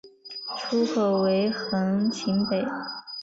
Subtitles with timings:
[0.57, 2.65] 出口为横琴北。